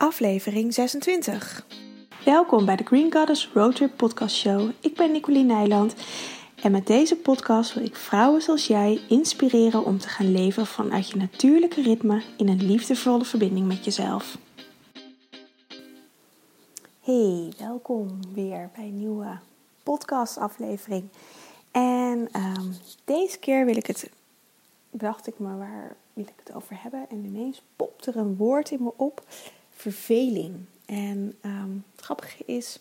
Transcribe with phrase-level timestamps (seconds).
[0.00, 1.66] aflevering 26.
[2.24, 4.70] Welkom bij de Green Goddess Roadtrip Podcast Show.
[4.80, 5.94] Ik ben Nicoline Nijland
[6.62, 11.08] en met deze podcast wil ik vrouwen zoals jij inspireren om te gaan leven vanuit
[11.08, 14.38] je natuurlijke ritme in een liefdevolle verbinding met jezelf.
[17.00, 19.38] Hey, welkom weer bij een nieuwe
[19.82, 21.08] podcastaflevering.
[21.70, 22.66] En ehm,
[23.04, 24.10] deze keer wil ik het,
[24.90, 27.06] dacht ik me, waar wil ik het over hebben?
[27.10, 29.22] En ineens popt er een woord in me op:
[29.80, 30.54] verveling.
[30.86, 32.78] En um, het grappige is,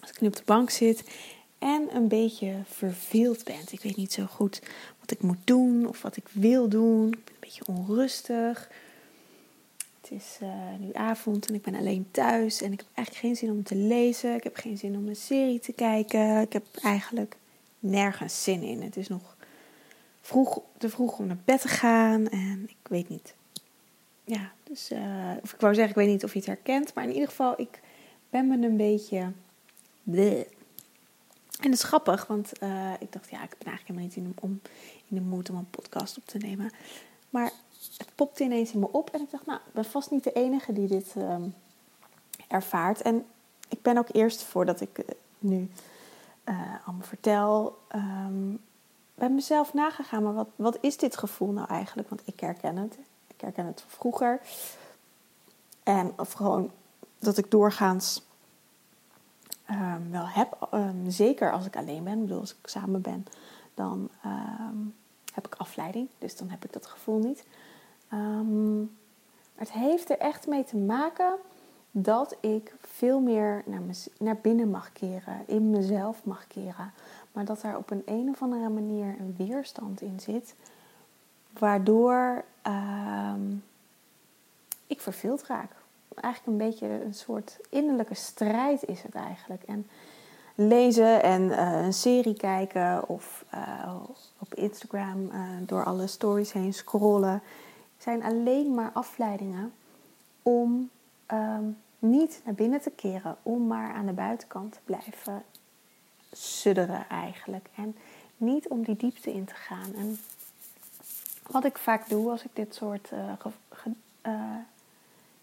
[0.00, 1.04] als ik nu op de bank zit
[1.58, 4.62] en een beetje verveeld ben, ik weet niet zo goed
[5.00, 8.70] wat ik moet doen of wat ik wil doen, ik ben een beetje onrustig.
[10.00, 10.48] Het is uh,
[10.78, 13.74] nu avond en ik ben alleen thuis en ik heb eigenlijk geen zin om te
[13.74, 14.34] lezen.
[14.34, 16.40] Ik heb geen zin om een serie te kijken.
[16.40, 17.36] Ik heb eigenlijk
[17.78, 18.82] nergens zin in.
[18.82, 19.36] Het is nog
[20.20, 23.35] vroeg, te vroeg om naar bed te gaan en ik weet niet.
[24.28, 27.04] Ja, dus, uh, of ik wou zeggen, ik weet niet of je het herkent, maar
[27.04, 27.80] in ieder geval, ik
[28.30, 29.32] ben me een beetje.
[30.02, 30.38] Bleh.
[31.60, 34.24] En dat is grappig, want uh, ik dacht, ja, ik ben eigenlijk helemaal niet in
[34.24, 34.60] de, om,
[35.08, 36.70] in de moed om een podcast op te nemen.
[37.30, 37.52] Maar
[37.96, 40.32] het popte ineens in me op en ik dacht, nou, ik ben vast niet de
[40.32, 41.36] enige die dit uh,
[42.48, 43.02] ervaart.
[43.02, 43.26] En
[43.68, 45.04] ik ben ook eerst, voordat ik
[45.38, 45.70] nu
[46.44, 47.78] uh, allemaal vertel,
[49.14, 50.22] bij mezelf nagegaan.
[50.22, 52.08] Maar wat, wat is dit gevoel nou eigenlijk?
[52.08, 52.98] Want ik herken het.
[53.36, 54.40] Ik herken het vroeger.
[55.82, 56.70] En of gewoon
[57.18, 58.22] dat ik doorgaans
[59.70, 60.68] um, wel heb.
[60.74, 62.12] Um, zeker als ik alleen ben.
[62.12, 63.26] Ik bedoel, als ik samen ben,
[63.74, 64.10] dan
[65.34, 66.08] heb ik afleiding.
[66.18, 67.44] Dus dan heb ik dat gevoel niet.
[69.54, 71.34] het heeft er echt mee te maken
[71.90, 73.80] dat ik veel meer naar,
[74.18, 76.92] naar binnen mag keren, in mezelf mag keren.
[77.32, 80.54] Maar dat er op een, een of andere manier een weerstand in zit,
[81.58, 83.32] waardoor uh,
[84.86, 85.70] ik verveeld raak.
[86.14, 89.62] Eigenlijk een beetje een soort innerlijke strijd is het eigenlijk.
[89.62, 89.86] En
[90.54, 93.94] lezen en uh, een serie kijken of uh,
[94.38, 97.42] op Instagram uh, door alle stories heen scrollen,
[97.98, 99.72] zijn alleen maar afleidingen
[100.42, 100.90] om
[101.32, 105.42] um, niet naar binnen te keren, om maar aan de buitenkant te blijven
[106.32, 107.68] sudderen eigenlijk.
[107.76, 107.96] En
[108.36, 109.94] niet om die diepte in te gaan.
[109.94, 110.18] En
[111.46, 113.32] wat ik vaak doe als ik dit soort uh,
[114.26, 114.32] uh,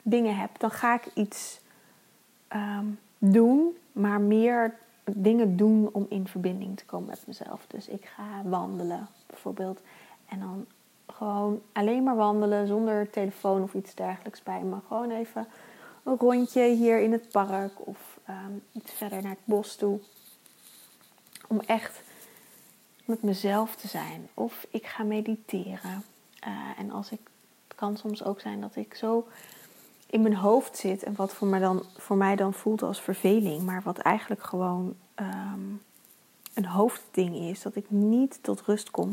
[0.02, 1.60] dingen heb, dan ga ik iets
[2.56, 7.66] um, doen, maar meer dingen doen om in verbinding te komen met mezelf.
[7.68, 9.80] Dus ik ga wandelen bijvoorbeeld.
[10.30, 10.66] En dan
[11.08, 14.76] gewoon alleen maar wandelen zonder telefoon of iets dergelijks bij me.
[14.88, 15.48] Gewoon even
[16.04, 20.00] een rondje hier in het park of um, iets verder naar het bos toe.
[21.48, 22.02] Om echt
[23.06, 24.30] met mezelf te zijn.
[24.34, 26.04] Of ik ga mediteren.
[26.48, 27.20] Uh, en als ik,
[27.68, 29.28] het kan soms ook zijn dat ik zo
[30.06, 31.04] in mijn hoofd zit.
[31.04, 33.64] En wat voor mij dan, voor mij dan voelt als verveling.
[33.64, 35.82] Maar wat eigenlijk gewoon um,
[36.54, 37.62] een hoofdding is.
[37.62, 39.10] Dat ik niet tot rust kom.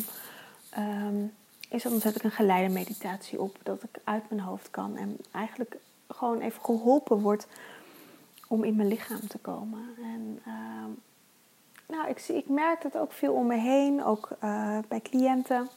[0.79, 1.33] Um,
[1.69, 3.59] is dan zet ik een geleide meditatie op.
[3.63, 4.97] Dat ik uit mijn hoofd kan.
[4.97, 5.77] En eigenlijk
[6.09, 7.47] gewoon even geholpen wordt
[8.49, 9.81] om in mijn lichaam te komen.
[10.03, 10.85] En uh,
[11.91, 15.69] nou, ik, zie, ik merk het ook veel om me heen, ook uh, bij cliënten.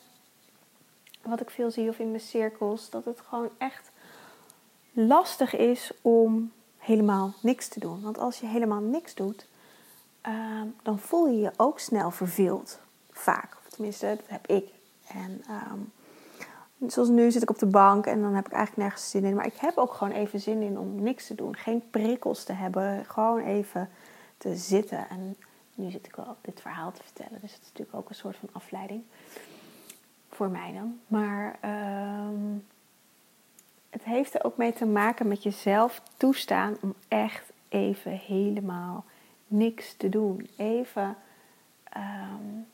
[1.21, 3.91] Wat ik veel zie of in mijn cirkels, dat het gewoon echt
[4.91, 8.01] lastig is om helemaal niks te doen.
[8.01, 9.47] Want als je helemaal niks doet,
[10.27, 12.79] uh, dan voel je je ook snel verveeld.
[13.11, 13.57] Vaak.
[13.69, 14.69] Tenminste, dat heb ik.
[15.07, 15.91] En um,
[16.87, 19.35] Zoals nu zit ik op de bank en dan heb ik eigenlijk nergens zin in.
[19.35, 21.55] Maar ik heb ook gewoon even zin in om niks te doen.
[21.55, 23.05] Geen prikkels te hebben.
[23.05, 23.89] Gewoon even
[24.37, 25.09] te zitten.
[25.09, 25.37] En
[25.73, 27.41] nu zit ik wel dit verhaal te vertellen.
[27.41, 29.03] Dus het is natuurlijk ook een soort van afleiding.
[30.29, 30.99] Voor mij dan.
[31.07, 31.59] Maar
[32.25, 32.65] um,
[33.89, 39.05] het heeft er ook mee te maken met jezelf toestaan om echt even helemaal
[39.47, 40.49] niks te doen.
[40.57, 41.15] Even
[41.97, 42.67] um,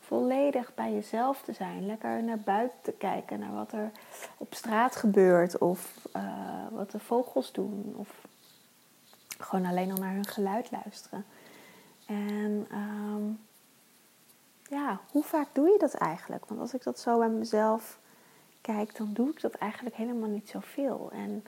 [0.00, 1.86] volledig bij jezelf te zijn.
[1.86, 3.90] Lekker naar buiten te kijken, naar wat er
[4.36, 5.58] op straat gebeurt.
[5.58, 6.22] Of uh,
[6.70, 7.94] wat de vogels doen.
[7.96, 8.26] Of
[9.38, 11.24] gewoon alleen al naar hun geluid luisteren.
[12.06, 13.38] En um,
[14.68, 16.46] ja, hoe vaak doe je dat eigenlijk?
[16.46, 17.98] Want als ik dat zo bij mezelf
[18.60, 21.10] kijk, dan doe ik dat eigenlijk helemaal niet zoveel.
[21.12, 21.44] En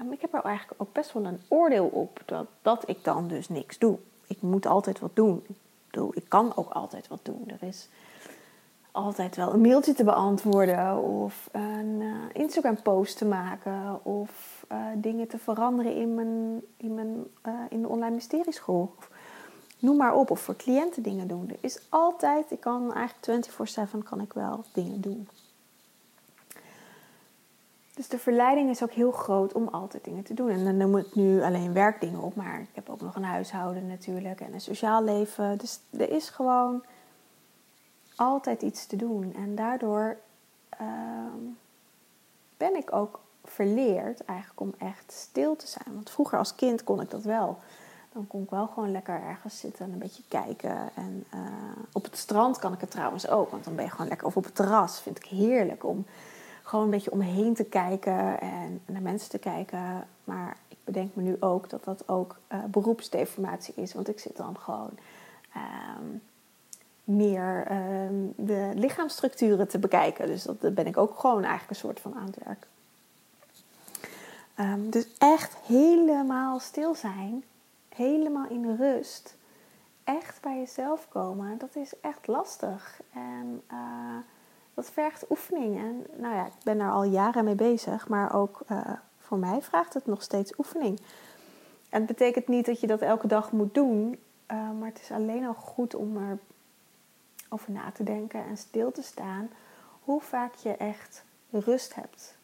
[0.00, 3.28] um, ik heb er eigenlijk ook best wel een oordeel op dat, dat ik dan
[3.28, 3.98] dus niks doe.
[4.26, 5.42] Ik moet altijd wat doen
[5.90, 7.44] bedoel, ik kan ook altijd wat doen.
[7.46, 7.88] Er is
[8.90, 15.28] altijd wel een mailtje te beantwoorden of een uh, Instagram-post te maken of uh, dingen
[15.28, 18.94] te veranderen in, mijn, in, mijn, uh, in de online mysterieschool.
[19.80, 21.48] Noem maar op, of voor cliënten dingen doen.
[21.48, 23.46] Er is altijd, ik kan eigenlijk
[23.96, 25.28] 24/7 kan ik wel dingen doen.
[27.94, 30.50] Dus de verleiding is ook heel groot om altijd dingen te doen.
[30.50, 33.86] En dan noem ik nu alleen werkdingen op, maar ik heb ook nog een huishouden
[33.86, 35.58] natuurlijk en een sociaal leven.
[35.58, 36.84] Dus er is gewoon
[38.16, 39.34] altijd iets te doen.
[39.34, 40.16] En daardoor
[40.68, 41.38] ehm,
[42.56, 45.94] ben ik ook verleerd eigenlijk om echt stil te zijn.
[45.94, 47.58] Want vroeger als kind kon ik dat wel.
[48.12, 50.90] Dan kon ik wel gewoon lekker ergens zitten en een beetje kijken.
[50.94, 51.40] En eh,
[51.92, 54.26] op het strand kan ik het trouwens ook, want dan ben je gewoon lekker.
[54.26, 56.04] Of op het terras vind ik heerlijk om
[56.62, 60.06] gewoon een beetje om me heen te kijken en naar mensen te kijken.
[60.24, 64.36] Maar ik bedenk me nu ook dat dat ook uh, beroepsdeformatie is, want ik zit
[64.36, 64.90] dan gewoon
[65.52, 66.04] ehm,
[67.04, 70.26] meer ehm, de lichaamsstructuren te bekijken.
[70.26, 72.66] Dus dat, ben ik ook gewoon eigenlijk een soort van aan het werk.
[74.54, 77.44] Ehm, dus echt helemaal stil zijn,
[78.00, 79.36] helemaal in rust,
[80.04, 83.00] echt bij jezelf komen, dat is echt lastig.
[83.12, 84.16] En uh,
[84.74, 85.78] dat vergt oefening.
[85.78, 88.80] En nou ja, ik ben daar al jaren mee bezig, maar ook uh,
[89.18, 91.00] voor mij vraagt het nog steeds oefening.
[91.88, 94.18] En het betekent niet dat je dat elke dag moet doen,
[94.52, 96.38] uh, maar het is alleen al goed om er
[97.48, 99.50] over na te denken en stil te staan
[100.04, 102.38] hoe vaak je echt rust hebt.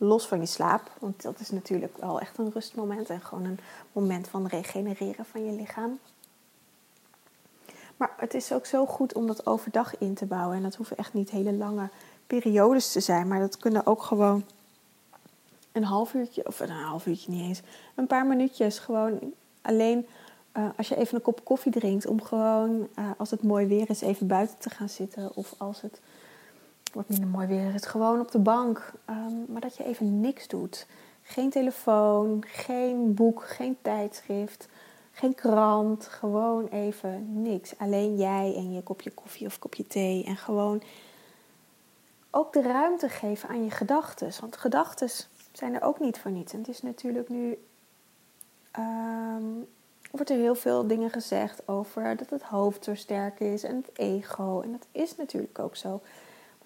[0.00, 3.58] Los van je slaap, want dat is natuurlijk wel echt een rustmoment en gewoon een
[3.92, 5.98] moment van regenereren van je lichaam.
[7.96, 10.56] Maar het is ook zo goed om dat overdag in te bouwen.
[10.56, 11.88] En dat hoeven echt niet hele lange
[12.26, 14.44] periodes te zijn, maar dat kunnen ook gewoon
[15.72, 17.60] een half uurtje, of een half uurtje niet eens,
[17.94, 20.06] een paar minuutjes gewoon alleen
[20.56, 23.90] uh, als je even een kop koffie drinkt, om gewoon uh, als het mooi weer
[23.90, 25.30] is even buiten te gaan zitten.
[25.34, 26.00] Of als het
[26.98, 28.92] wat minder mooi weer is, gewoon op de bank.
[29.10, 30.86] Um, maar dat je even niks doet.
[31.22, 34.68] Geen telefoon, geen boek, geen tijdschrift,
[35.12, 36.06] geen krant.
[36.06, 37.78] Gewoon even niks.
[37.78, 40.24] Alleen jij en je kopje koffie of kopje thee.
[40.24, 40.82] En gewoon
[42.30, 44.32] ook de ruimte geven aan je gedachten.
[44.40, 45.08] Want gedachten
[45.52, 46.52] zijn er ook niet voor niets.
[46.52, 47.58] En het is natuurlijk nu.
[48.78, 49.66] Um,
[50.10, 53.98] wordt er heel veel dingen gezegd over dat het hoofd zo sterk is en het
[53.98, 54.60] ego.
[54.60, 56.00] En dat is natuurlijk ook zo.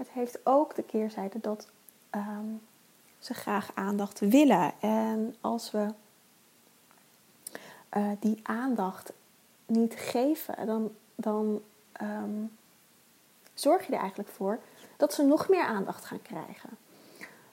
[0.02, 1.68] Het heeft ook de keerzijde dat
[2.10, 2.46] ehm,
[3.18, 4.72] ze graag aandacht willen.
[4.80, 5.88] En als we
[7.96, 9.12] uh, die aandacht
[9.66, 11.62] niet geven, dan, dan
[12.02, 12.56] um,
[13.54, 14.58] zorg je er eigenlijk voor
[14.96, 16.70] dat ze nog meer aandacht gaan krijgen.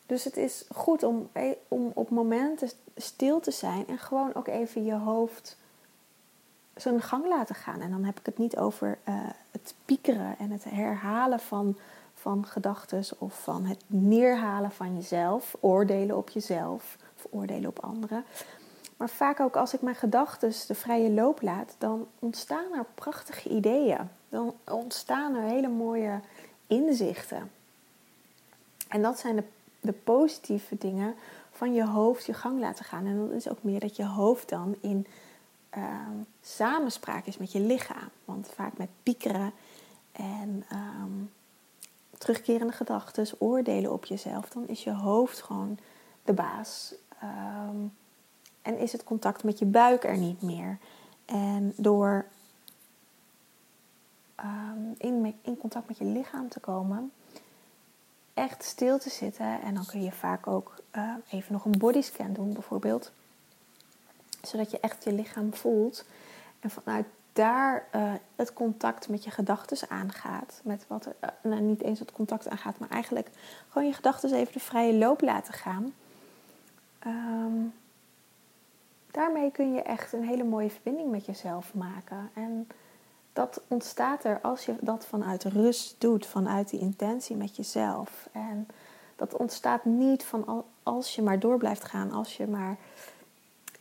[0.06, 4.48] Dus het is goed om, eh, om op momenten stil te zijn en gewoon ook
[4.48, 5.58] even je hoofd
[6.76, 7.82] zijn gang laten gaan.
[7.82, 9.16] En dan heb ik het niet over uh,
[9.52, 11.78] het piekeren en het herhalen van,
[12.20, 18.24] van gedachten of van het neerhalen van jezelf, oordelen op jezelf of oordelen op anderen.
[18.98, 23.50] Maar vaak ook als ik mijn gedachten de vrije loop laat, dan ontstaan er prachtige
[23.50, 24.10] ideeën.
[24.30, 26.20] Dan ontstaan er hele mooie
[26.68, 27.52] inzichten.
[28.88, 29.44] En dat zijn de,
[29.80, 31.16] de positieve dingen
[31.52, 33.06] van je hoofd je gang laten gaan.
[33.06, 35.08] En dat is ook meer dat je hoofd dan in
[35.78, 35.84] uh,
[36.42, 38.10] samenspraak is met je lichaam.
[38.26, 39.52] Want vaak met piekeren
[40.12, 41.32] en um,
[42.20, 45.78] terugkerende gedachten, oordelen op jezelf, dan is je hoofd gewoon
[46.24, 46.94] de baas.
[47.24, 47.94] Um,
[48.62, 50.78] en is het contact met je buik er niet meer.
[51.26, 52.26] En door
[54.44, 57.12] um, in, in contact met je lichaam te komen,
[58.34, 59.62] echt stil te zitten.
[59.62, 63.12] En dan kun je vaak ook uh, even nog een bodyscan doen, bijvoorbeeld
[64.42, 66.06] zodat je echt je lichaam voelt.
[66.60, 70.62] En vanuit daar uh, het contact met je gedachten aangaat.
[70.64, 73.30] Met wat uh, nou, niet eens het contact aangaat, maar eigenlijk
[73.70, 75.94] gewoon je gedachten even de vrije loop laten gaan.
[77.08, 77.74] Um,
[79.12, 82.30] daarmee kun je echt een hele mooie verbinding met jezelf maken.
[82.34, 82.68] En
[83.34, 88.30] dat ontstaat er als je dat vanuit rust doet, vanuit die intentie met jezelf.
[88.32, 88.68] En
[89.16, 92.78] dat ontstaat niet van als je maar door blijft gaan, als je maar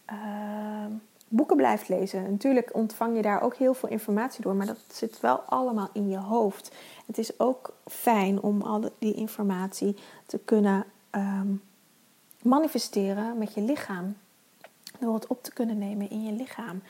[0.08, 0.92] Ehm,
[1.28, 2.30] boeken blijft lezen.
[2.30, 6.08] Natuurlijk ontvang je daar ook heel veel informatie door, maar dat zit wel allemaal in
[6.08, 6.74] je hoofd.
[7.06, 11.54] Het is ook fijn om al die informatie te kunnen ehm,
[12.42, 14.16] manifesteren met je lichaam.
[14.98, 16.82] Door het op te kunnen nemen in je lichaam.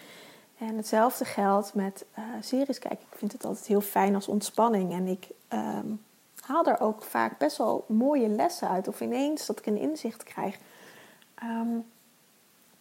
[0.59, 3.07] En hetzelfde geldt met uh, series kijken.
[3.11, 4.93] Ik vind het altijd heel fijn als ontspanning.
[4.93, 6.01] En ik um,
[6.41, 8.89] haal er ook vaak best wel mooie lessen uit.
[8.89, 10.59] Of ineens dat ik een inzicht krijg.
[11.43, 11.85] Um,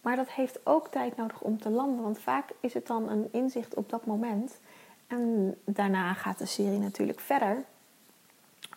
[0.00, 3.28] maar dat heeft ook tijd nodig om te landen, want vaak is het dan een
[3.32, 4.58] inzicht op dat moment.
[5.06, 7.64] En daarna gaat de serie natuurlijk verder.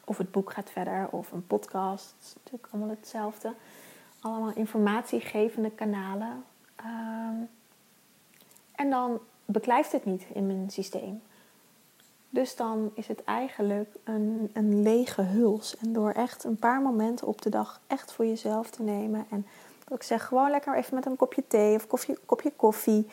[0.05, 2.13] Of het boek gaat verder, of een podcast.
[2.17, 3.53] Het is natuurlijk allemaal hetzelfde.
[4.21, 6.43] Allemaal informatiegevende kanalen.
[6.85, 7.49] Um,
[8.75, 11.21] en dan beklijft het niet in mijn systeem.
[12.29, 15.77] Dus dan is het eigenlijk een, een lege huls.
[15.77, 19.25] En door echt een paar momenten op de dag echt voor jezelf te nemen.
[19.29, 19.45] En
[19.93, 23.07] ik zeg gewoon lekker even met een kopje thee of koffie, kopje koffie.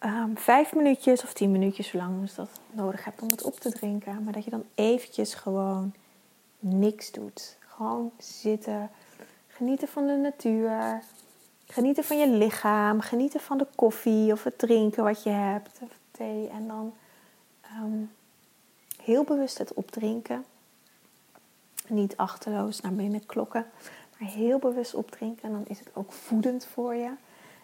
[0.00, 3.70] Um, vijf minuutjes of tien minuutjes, zolang je dat nodig hebt om het op te
[3.70, 4.24] drinken.
[4.24, 5.94] Maar dat je dan eventjes gewoon
[6.58, 7.56] niks doet.
[7.60, 8.90] Gewoon zitten,
[9.46, 11.02] genieten van de natuur,
[11.66, 15.98] genieten van je lichaam, genieten van de koffie of het drinken wat je hebt, of
[16.10, 16.48] thee.
[16.48, 16.94] En dan
[17.60, 18.02] ehm,
[19.02, 20.44] heel bewust het opdrinken.
[21.86, 23.66] Niet achterloos naar binnen klokken,
[24.18, 25.42] maar heel bewust opdrinken.
[25.42, 27.10] En dan is het ook voedend voor je.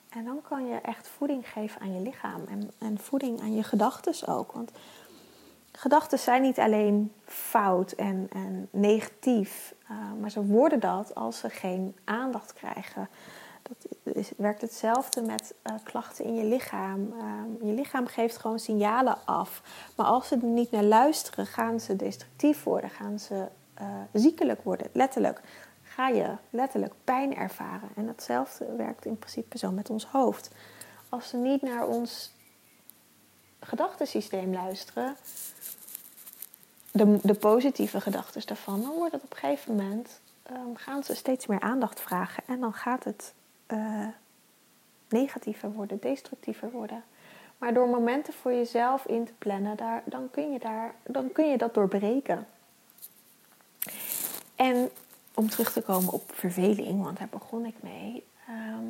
[0.08, 3.62] En dan kan je echt voeding geven aan je lichaam en, en voeding aan je
[3.62, 4.52] gedachten ook.
[4.52, 4.70] Want
[5.73, 11.50] gedachten zijn niet alleen fout en, en negatief, uh, maar ze worden dat als ze
[11.50, 13.08] geen aandacht krijgen.
[13.62, 17.00] Dat is, werkt hetzelfde met uh, klachten in je lichaam.
[17.00, 19.62] Uh, je lichaam geeft gewoon signalen af.
[19.96, 23.46] Maar als ze er niet naar luisteren, gaan ze destructief worden, gaan ze
[24.12, 25.40] ziekelijk worden, letterlijk
[25.94, 27.88] ga je letterlijk pijn ervaren.
[27.96, 30.50] En datzelfde werkt in principe zo met ons hoofd.
[31.08, 32.32] Als we niet naar ons
[33.60, 35.16] gedachtensysteem luisteren,
[36.90, 40.20] de, de positieve gedachten daarvan, dan wordt het op een gegeven moment,
[40.50, 42.42] um, gaan ze steeds meer aandacht vragen.
[42.46, 43.34] En dan gaat het
[43.68, 44.06] uh,
[45.08, 47.04] negatiever worden, destructiever worden.
[47.58, 51.50] Maar door momenten voor jezelf in te plannen, daar, dan, kun je daar, dan kun
[51.50, 52.46] je dat doorbreken.
[54.54, 54.90] En
[55.35, 58.25] om terug te komen op verveling, want daar begon ik mee.
[58.49, 58.85] Ehm,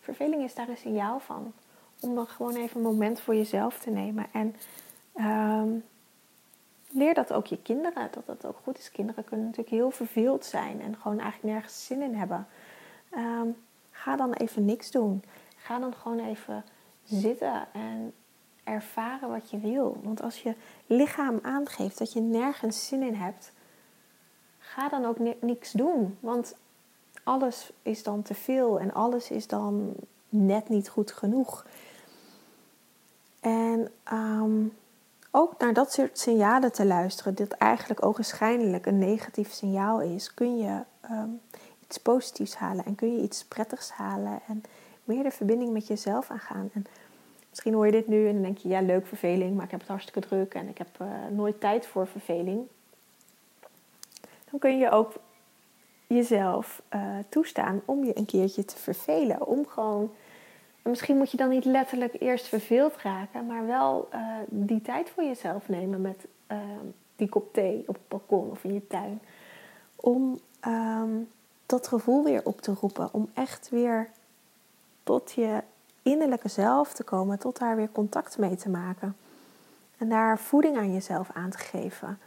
[0.00, 1.52] verveling is daar een signaal van.
[2.00, 4.26] Om dan gewoon even een moment voor jezelf te nemen.
[4.32, 4.56] En
[5.14, 5.68] ehm,
[6.90, 8.90] leer dat ook je kinderen, dat dat ook goed is.
[8.90, 12.46] Kinderen kunnen natuurlijk heel verveeld zijn en gewoon eigenlijk nergens zin in hebben.
[13.10, 13.48] Ehm,
[13.90, 15.22] ga dan even niks doen.
[15.56, 16.64] Ga dan gewoon even
[17.04, 18.12] zitten en
[18.64, 20.00] ervaren wat je wil.
[20.02, 20.54] Want als je
[20.86, 23.52] lichaam aangeeft dat je nergens zin in hebt,
[24.74, 26.16] ga dan ook niks doen.
[26.20, 26.56] Want
[27.24, 29.94] alles is dan te veel en alles is dan
[30.28, 31.66] net niet goed genoeg.
[33.40, 34.66] En ehm,
[35.30, 40.58] ook naar dat soort signalen te luisteren, dit eigenlijk ogenschijnlijk een negatief signaal is, kun
[40.58, 41.28] je ehm,
[41.82, 44.62] iets positiefs halen en kun je iets prettigs halen en
[45.04, 46.70] meer de verbinding met jezelf aangaan.
[46.72, 46.86] En
[47.48, 49.80] misschien hoor je dit nu en dan denk je, ja, leuk verveling, maar ik heb
[49.80, 52.66] het hartstikke druk en ik heb uh, nooit tijd voor verveling
[54.54, 55.12] dan kun je ook
[56.06, 59.46] jezelf uh, toestaan om je een keertje te vervelen.
[59.46, 60.10] Om gewoon,
[60.82, 65.24] misschien moet je dan niet letterlijk eerst verveeld raken, maar wel uh, die tijd voor
[65.24, 66.58] jezelf nemen met uh,
[67.16, 69.20] die kop thee op het balkon of in je tuin.
[69.96, 71.28] Om um,
[71.66, 73.08] dat gevoel weer op te roepen.
[73.12, 74.10] Om echt weer
[75.02, 75.62] tot je
[76.02, 79.16] innerlijke zelf te komen, tot daar weer contact mee te maken.
[79.98, 82.18] En daar voeding aan jezelf aan te geven.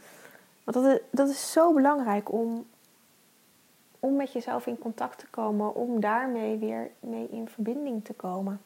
[0.68, 2.66] Want dat is, dat is zo belangrijk om,
[3.98, 8.60] om met jezelf in contact te komen, om daarmee weer mee in verbinding te komen.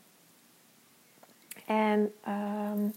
[1.66, 2.94] En um,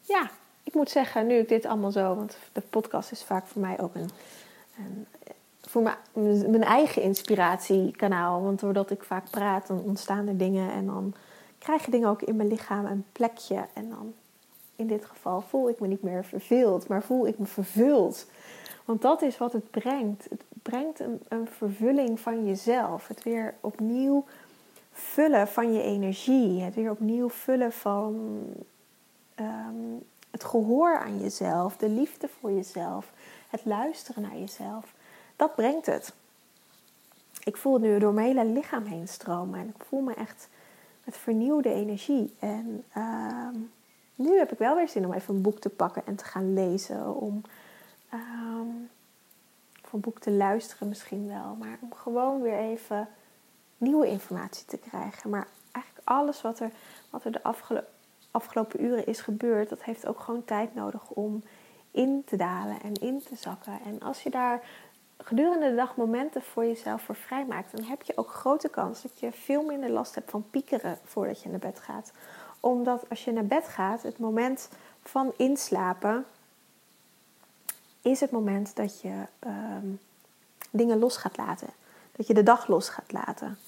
[0.00, 0.30] ja,
[0.62, 3.80] ik moet zeggen, nu ik dit allemaal zo, want de podcast is vaak voor mij
[3.80, 4.10] ook een,
[4.78, 5.06] een
[5.60, 8.42] voor mijn, mijn eigen inspiratiekanaal.
[8.42, 11.14] Want doordat ik vaak praat, dan ontstaan er dingen en dan
[11.58, 13.66] krijgen dingen ook in mijn lichaam een plekje.
[13.72, 14.14] En dan
[14.76, 18.26] in dit geval voel ik me niet meer verveeld, maar voel ik me vervuld.
[18.84, 20.26] Want dat is wat het brengt.
[20.30, 23.08] Het brengt een, een vervulling van jezelf.
[23.08, 24.24] Het weer opnieuw
[24.92, 26.60] vullen van je energie.
[26.60, 28.40] Het weer opnieuw vullen van
[29.34, 29.74] ehm,
[30.30, 33.12] het gehoor aan jezelf, de liefde voor jezelf,
[33.50, 34.94] het luisteren naar jezelf.
[35.36, 36.14] Dat brengt het.
[37.44, 40.48] Ik voel het nu door mijn hele lichaam heen stromen en ik voel me echt
[41.04, 42.34] met vernieuwde energie.
[42.38, 43.48] En uh,
[44.14, 46.54] nu heb ik wel weer zin om even een boek te pakken en te gaan
[46.54, 47.14] lezen.
[47.14, 47.42] Om
[48.12, 48.90] um,
[49.92, 51.56] een boek te luisteren misschien wel.
[51.58, 53.08] Maar om gewoon weer even
[53.76, 55.30] nieuwe informatie te krijgen.
[55.30, 56.70] Maar eigenlijk alles wat er,
[57.10, 57.42] wat er de
[58.30, 61.42] afgelopen uren is gebeurd, dat heeft ook gewoon tijd nodig om
[61.90, 63.78] in te dalen en in te zakken.
[63.84, 64.60] En als je daar
[65.18, 69.20] gedurende de dag momenten voor jezelf voor vrijmaakt, dan heb je ook grote kans dat
[69.20, 72.12] je veel minder last hebt van piekeren voordat je naar bed gaat
[72.62, 74.68] omdat als je naar bed gaat, het moment
[75.02, 76.24] van inslapen
[78.02, 79.86] is het moment dat je ehm,
[80.70, 81.68] dingen los gaat laten.
[82.12, 83.58] Dat je de dag los gaat laten.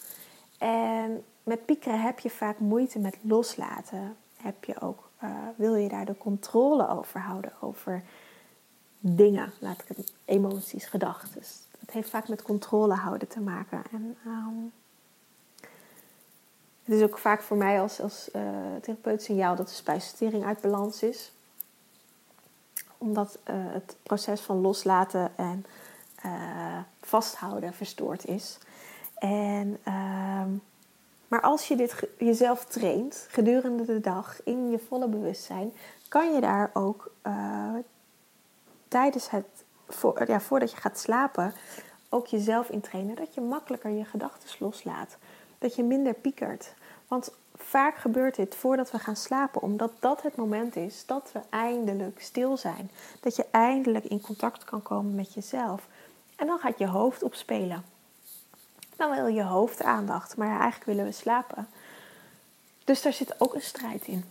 [0.58, 4.16] En met piekeren heb je vaak moeite met loslaten.
[4.36, 8.02] Heb je ook, uh, wil je daar de controle over houden, over
[8.98, 11.42] dingen, laat ik het emoties, gedachten.
[11.78, 13.82] Het heeft vaak met controle houden te maken.
[13.92, 14.72] En um,
[16.84, 18.42] het is ook vaak voor mij als, als uh,
[18.82, 21.32] therapeut signaal dat de spijsvertering uit balans is.
[22.98, 25.66] omdat uh, het proces van loslaten en
[26.26, 28.58] uh, vasthouden verstoord is.
[29.14, 30.42] En, uh,
[31.28, 35.72] maar als je dit jezelf traint gedurende de dag in je volle bewustzijn,
[36.08, 37.12] kan je daar ook
[38.88, 39.64] tijdens het,
[40.26, 41.54] ja, voordat je gaat slapen,
[42.08, 43.16] ook jezelf in trainen.
[43.16, 45.16] Dat je makkelijker je gedachten loslaat.
[45.64, 46.74] Dat je minder piekert.
[47.08, 51.40] Want vaak gebeurt dit voordat we gaan slapen, omdat dat het moment is dat we
[51.50, 52.90] eindelijk stil zijn.
[53.20, 55.86] Dat je eindelijk in contact kan komen met jezelf.
[56.36, 57.84] En dan gaat je hoofd opspelen.
[58.96, 61.68] Dan wil je hoofd aandacht, maar eigenlijk willen we slapen.
[62.84, 64.24] Dus daar zit ook een strijd in.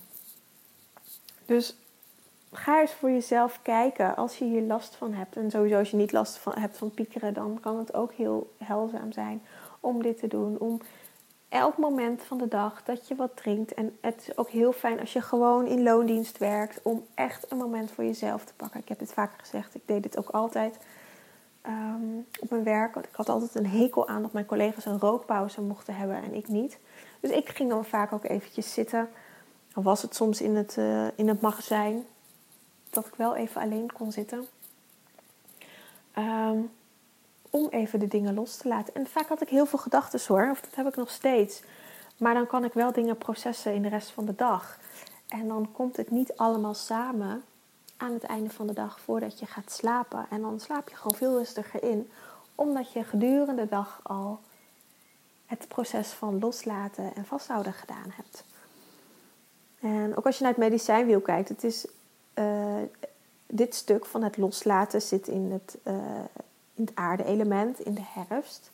[1.45, 1.75] Dus
[2.51, 5.35] ga eens voor jezelf kijken als je hier last van hebt.
[5.35, 8.53] En sowieso als je niet last van, hebt van piekeren, dan kan het ook heel
[8.57, 9.41] helzaam zijn
[9.79, 10.59] om dit te doen.
[10.59, 10.81] Om
[11.53, 13.73] elk moment van de dag dat je wat drinkt.
[13.73, 16.81] En het is ook heel fijn als je gewoon in loondienst werkt.
[16.81, 18.79] Om echt een moment voor jezelf te pakken.
[18.79, 19.75] Ik heb dit vaker gezegd.
[19.75, 20.77] Ik deed dit ook altijd
[21.61, 22.93] ehm, op mijn werk.
[22.93, 26.33] Want ik had altijd een hekel aan dat mijn collega's een rookpauze mochten hebben en
[26.33, 26.77] ik niet.
[27.19, 29.09] Dus ik ging dan vaak ook eventjes zitten.
[29.73, 32.05] Dan was het soms in het, uh, in het magazijn.
[32.89, 34.45] Dat ik wel even alleen kon zitten.
[36.17, 36.71] Um,
[37.55, 38.93] om even de dingen los te laten.
[38.95, 41.61] En vaak had ik heel veel gedachten hoor, of dat heb ik nog steeds.
[42.17, 44.79] Maar dan kan ik wel dingen processen in de rest van de dag.
[45.27, 47.43] En dan komt het niet allemaal samen
[47.97, 50.25] aan het einde van de dag voordat je gaat slapen.
[50.29, 52.09] En dan slaap je gewoon veel rustiger in,
[52.55, 54.39] omdat je gedurende de dag al
[55.45, 58.43] het proces van loslaten en vasthouden gedaan hebt.
[59.79, 61.87] En ook als je naar het medicijnwiel kijkt, het is
[62.35, 62.81] uh,
[63.47, 65.95] dit stuk van het loslaten zit in het, uh,
[66.75, 68.71] in het aarde-element in de herfst.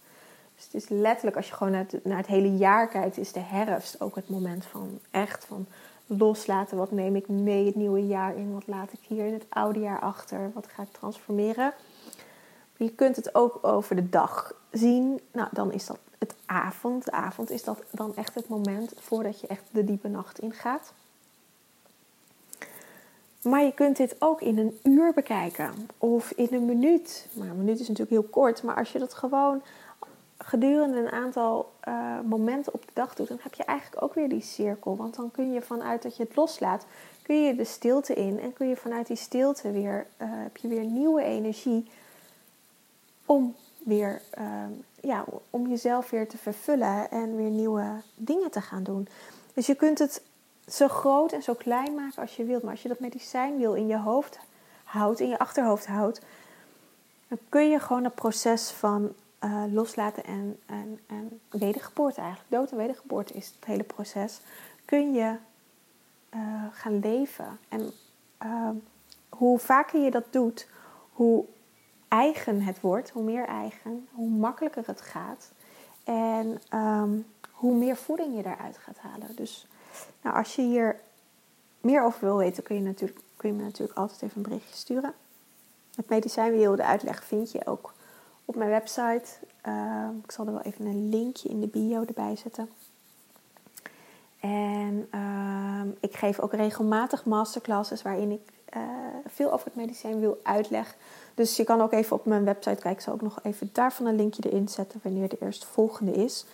[0.56, 4.01] Dus het is letterlijk, als je gewoon naar het, hele jaar kijkt, is de herfst
[4.01, 5.65] ook het moment van echt van
[6.06, 6.77] loslaten.
[6.77, 8.53] Wat neem ik mee het nieuwe jaar in?
[8.53, 10.51] Wat laat ik hier in het oude jaar achter?
[10.53, 11.74] Wat ga ik transformeren?
[12.77, 15.20] Je kunt het ook over de dag zien.
[15.32, 17.06] Nou, dan is dat het avond.
[17.06, 20.94] De avond is dat dan echt het moment voordat je echt de diepe nacht ingaat.
[23.43, 27.27] Maar je kunt dit ook in een uur bekijken of in een minuut.
[27.33, 29.61] Maar een minuut is natuurlijk heel kort, maar als je dat gewoon
[30.37, 34.29] gedurende een aantal uh, momenten op de dag doet, dan heb je eigenlijk ook weer
[34.29, 34.95] die cirkel.
[34.95, 36.85] Want dan kun je vanuit dat je het loslaat,
[37.21, 40.67] kun je de stilte in en kun je vanuit die stilte weer, uh, heb je
[40.67, 41.91] weer nieuwe energie
[43.25, 44.45] om weer, uh,
[45.01, 49.07] ja, om jezelf weer te vervullen en weer nieuwe dingen te gaan doen.
[49.53, 50.21] Dus je kunt het
[50.70, 52.62] zo groot en zo klein maken als je wilt.
[52.62, 54.40] Maar als je dat medicijn in je hoofd
[54.84, 56.22] houdt, in je achterhoofd houdt,
[57.27, 62.51] dan kun je gewoon het proces van uh, loslaten en, en, en wedergeboorte eigenlijk.
[62.51, 64.42] Dood en wedergeboorte is het hele proces.
[64.86, 65.36] Kun je
[66.36, 67.60] uh, gaan leven.
[67.70, 67.92] En
[68.46, 68.70] uh,
[69.29, 70.68] hoe vaker je dat doet,
[71.12, 71.46] hoe
[72.08, 75.51] eigen het wordt, hoe meer eigen, hoe makkelijker het gaat.
[76.03, 79.36] En um, hoe meer voeding je daaruit gaat halen.
[79.36, 79.68] Dus
[80.22, 81.00] nou, als je hier
[81.81, 84.75] meer over wil weten, kun je, natuurlijk, kun je me natuurlijk altijd even een berichtje
[84.75, 85.14] sturen.
[85.96, 87.94] Het medicijnwiel, de uitleg vind je ook
[88.46, 89.25] op mijn website.
[89.68, 92.70] Uh, ik zal er wel even een linkje in de bio erbij zetten.
[94.40, 98.83] En uh, ik geef ook regelmatig masterclasses waarin ik uh,
[99.27, 100.96] veel over het medicijnwiel uitleg.
[101.33, 102.92] Dus je kan ook even op mijn website kijken.
[102.92, 106.46] Ik zal ook nog even daarvan een linkje erin zetten wanneer de eerstvolgende is.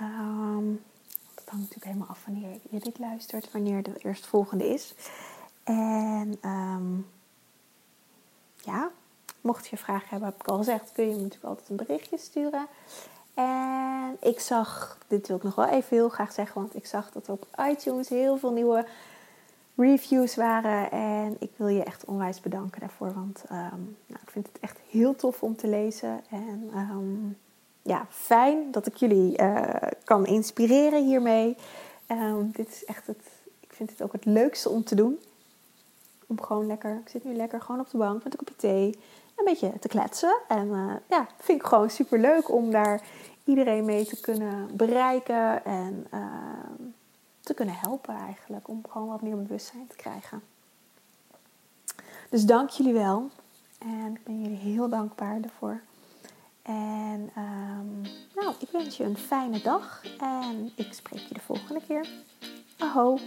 [0.00, 0.82] Um,
[1.52, 4.94] hangt natuurlijk helemaal af wanneer je dit luistert, wanneer de eerstvolgende is.
[5.64, 7.06] En um,
[8.56, 8.90] ja,
[9.40, 12.18] mocht je vragen hebben, heb ik al gezegd, kun je me natuurlijk altijd een berichtje
[12.18, 12.66] sturen.
[13.34, 17.10] En ik zag, dit wil ik nog wel even heel graag zeggen, want ik zag
[17.10, 18.86] dat op iTunes heel veel nieuwe
[19.76, 20.90] reviews waren.
[20.90, 24.78] En ik wil je echt onwijs bedanken daarvoor, want um, nou, ik vind het echt
[24.90, 26.20] heel tof om te lezen.
[26.30, 27.38] En um,
[27.82, 31.56] ja, fijn dat ik jullie uh, kan inspireren hiermee.
[32.08, 33.22] Um, dit is echt het,
[33.60, 35.20] ik vind het ook het leukste om te doen.
[36.26, 38.98] Om gewoon lekker, ik zit nu lekker gewoon op de bank met een kopje thee.
[39.36, 40.38] Een beetje te kletsen.
[40.48, 43.02] En uh, ja, vind ik gewoon super leuk om daar
[43.44, 45.64] iedereen mee te kunnen bereiken.
[45.64, 46.20] En uh,
[47.40, 48.68] te kunnen helpen eigenlijk.
[48.68, 50.42] Om gewoon wat meer bewustzijn te krijgen.
[52.28, 53.30] Dus dank jullie wel.
[53.78, 55.80] En ik ben jullie heel dankbaar daarvoor.
[56.62, 58.00] En um,
[58.34, 62.06] nou, ik wens je een fijne dag en ik spreek je de volgende keer.
[62.78, 63.18] Aho!